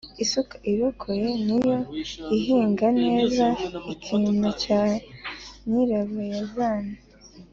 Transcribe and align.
Isuka 0.23 0.55
irokoye 0.71 1.29
ni 1.45 1.57
yo 1.67 1.75
ihinga 2.37 2.87
neza-Ikinwa 3.03 4.47
cya 4.61 4.81
Nyirabarazana. 5.69 6.95